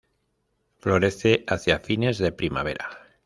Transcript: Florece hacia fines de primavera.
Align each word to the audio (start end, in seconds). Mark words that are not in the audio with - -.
Florece 0.79 1.43
hacia 1.47 1.77
fines 1.79 2.17
de 2.17 2.31
primavera. 2.31 2.89